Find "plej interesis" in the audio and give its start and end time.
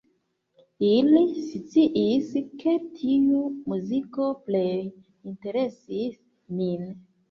4.51-6.23